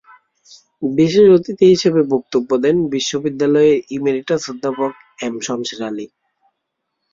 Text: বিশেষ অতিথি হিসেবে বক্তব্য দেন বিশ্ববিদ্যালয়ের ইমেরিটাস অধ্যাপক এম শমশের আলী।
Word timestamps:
বিশেষ 0.83 1.25
অতিথি 1.37 1.65
হিসেবে 1.73 2.01
বক্তব্য 2.13 2.49
দেন 2.63 2.75
বিশ্ববিদ্যালয়ের 2.93 3.77
ইমেরিটাস 3.97 4.41
অধ্যাপক 4.51 4.91
এম 5.25 5.35
শমশের 5.45 5.81
আলী। 5.89 6.05